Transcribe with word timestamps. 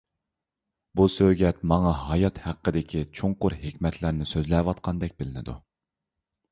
بۇ 0.99 1.05
سۆگەت 1.15 1.59
ماڭا 1.73 1.91
ھايات 2.05 2.39
ھەققىدىكى 2.47 3.05
چوڭقۇر 3.21 3.59
ھېكمەتلەرنى 3.67 4.31
سۆزلەۋاتقاندەك 4.35 5.17
بىلىنىدۇ. 5.23 5.61